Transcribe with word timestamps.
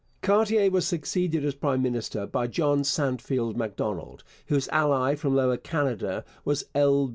Cartier 0.23 0.71
was 0.71 0.87
succeeded 0.87 1.45
as 1.45 1.53
prime 1.53 1.83
minister 1.83 2.25
by 2.25 2.47
John 2.47 2.79
Sandfield 2.83 3.55
Macdonald, 3.55 4.23
whose 4.47 4.67
ally 4.69 5.13
from 5.13 5.35
Lower 5.35 5.57
Canada 5.57 6.25
was 6.43 6.65
L. 6.73 7.09